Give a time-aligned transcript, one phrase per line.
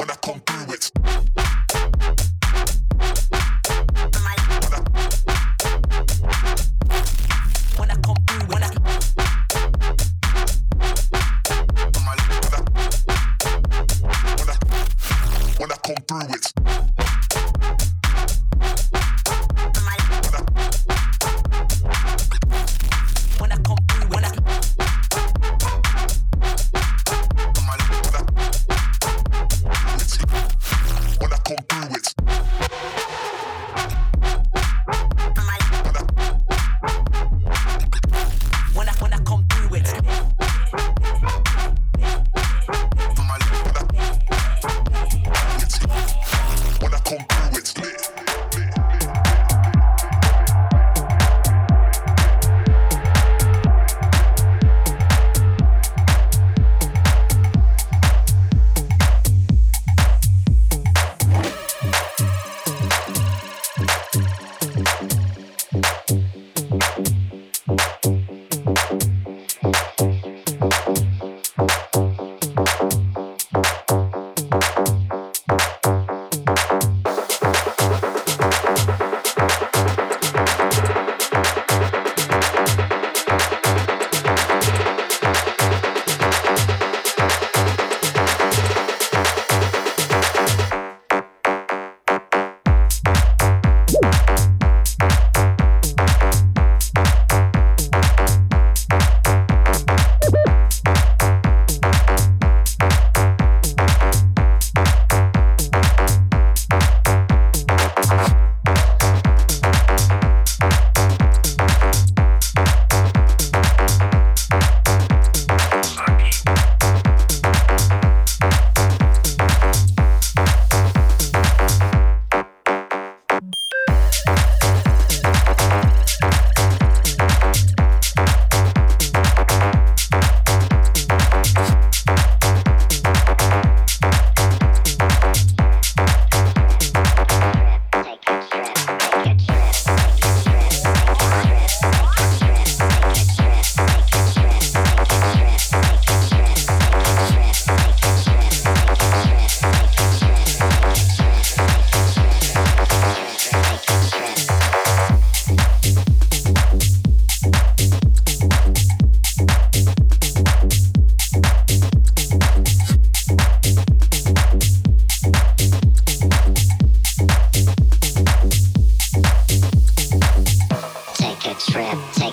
[0.00, 1.39] when I come through it.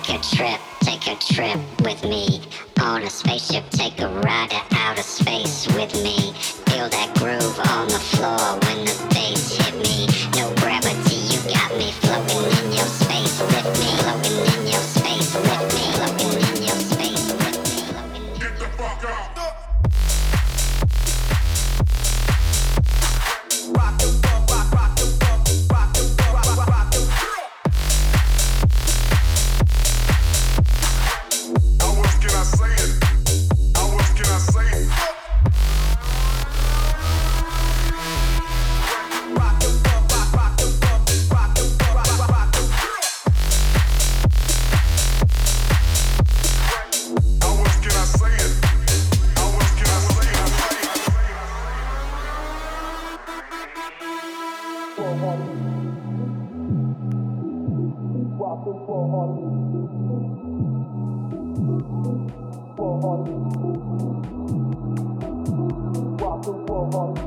[0.08, 2.42] Take a trip, take a trip with me.
[2.80, 6.32] On a spaceship, take a ride to outer space with me.
[6.72, 10.08] Feel that groove on the floor when the bass hit me.
[10.40, 13.42] No gravity, you got me floating in your space.
[13.42, 13.97] with me.
[55.18, 55.40] Walk
[66.44, 67.27] the wall,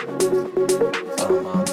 [0.00, 1.67] Uh-huh.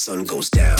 [0.00, 0.79] Sun goes down.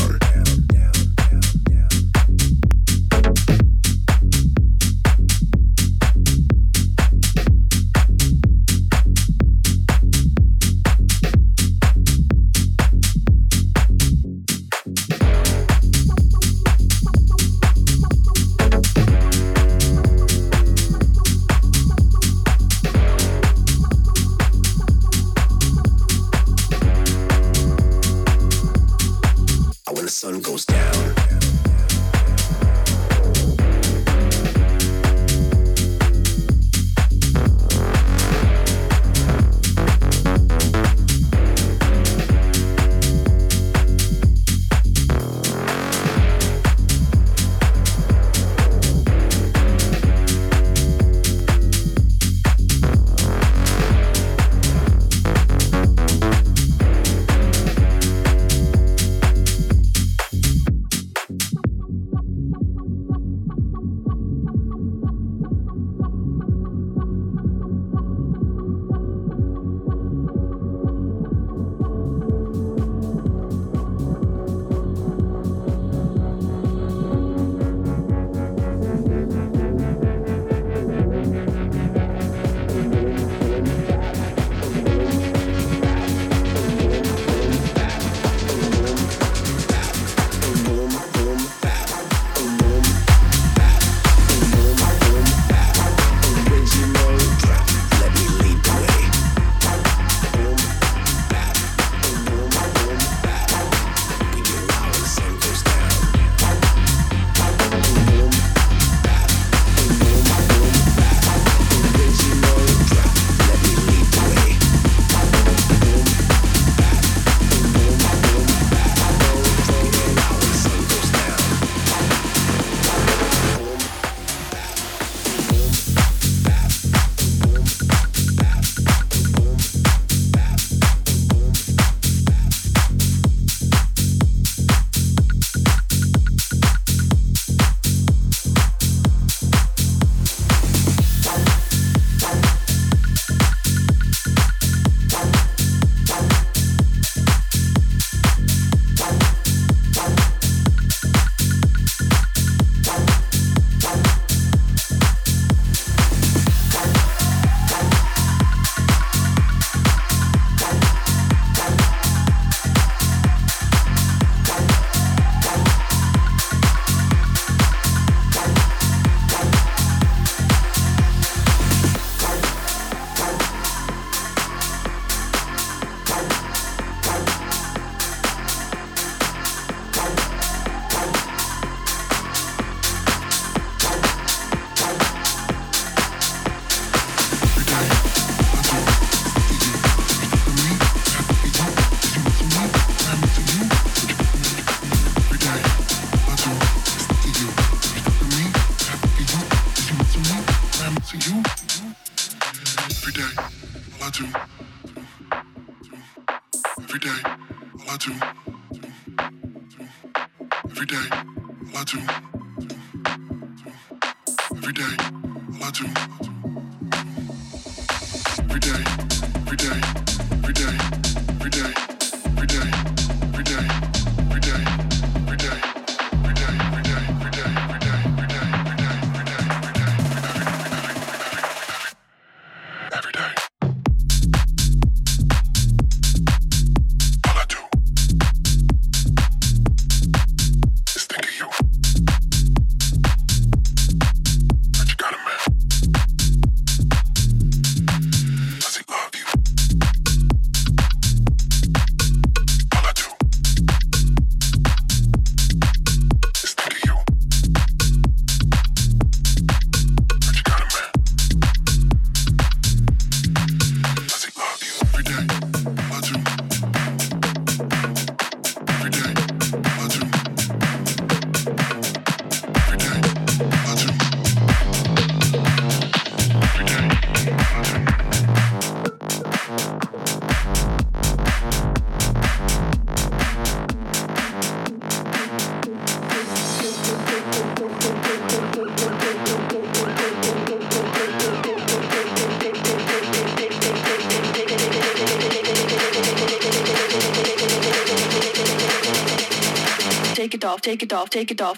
[300.21, 301.57] Take it off, take it off, take it off.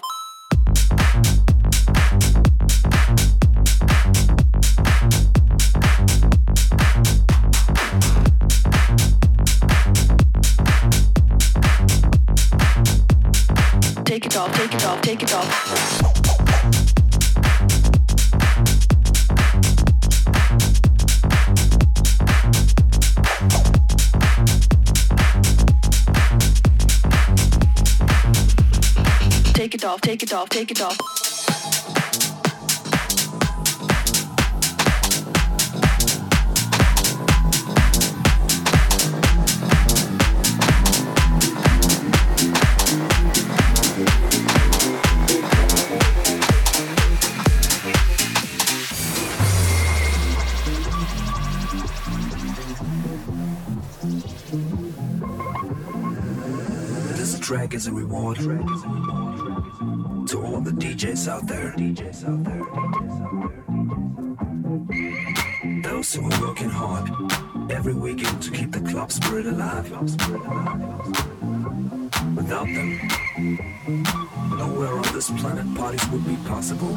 [14.05, 16.02] Take it off, take it off, take it off.
[30.03, 31.23] Take it off, take it off, take it off.
[57.15, 58.37] This track is a reward
[60.33, 61.75] to all the DJs out there.
[61.77, 62.65] DJs out there.
[65.83, 67.07] Those who are working hard
[67.71, 69.91] every weekend to keep the club spirit alive.
[72.35, 72.99] Without them,
[74.57, 76.95] nowhere on this planet parties would be possible.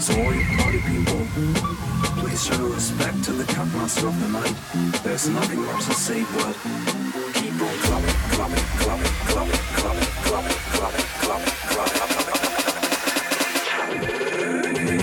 [0.00, 1.20] So all you party people,
[2.22, 4.56] please show respect to the cut master of the night.
[5.04, 6.56] There's nothing more to say but
[7.34, 9.12] keep on clubbing, clubbing, clubbing,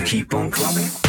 [0.06, 1.05] Keep on clubbing.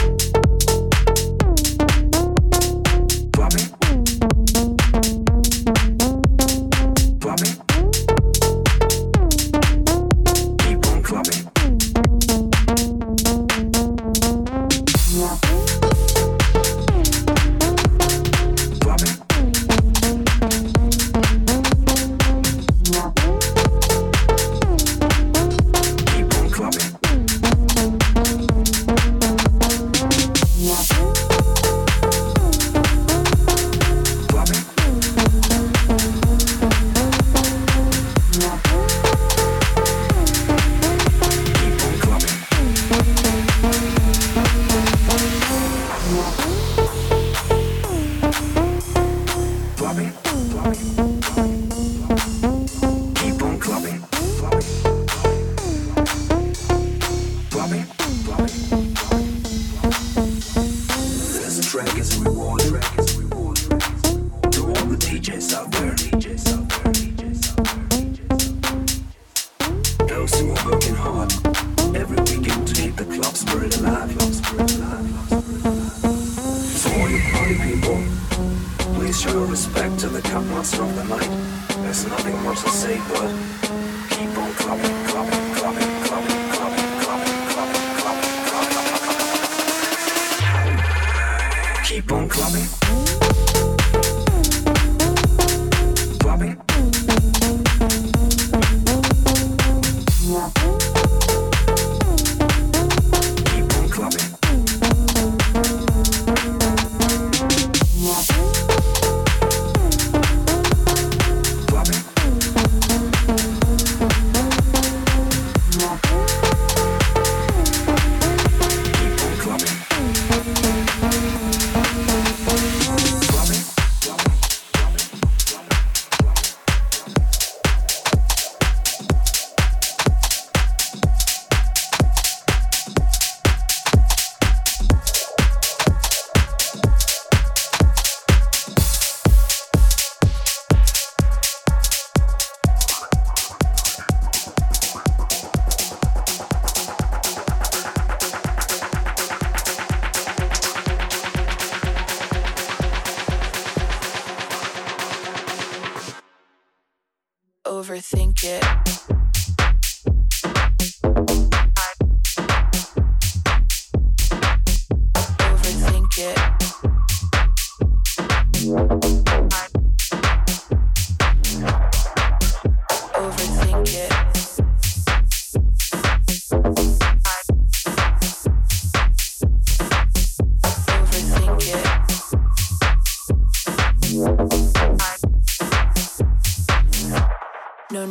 [80.68, 81.82] Master of the night.
[81.82, 83.67] There's nothing more to say but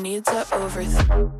[0.06, 1.36] need to overthink.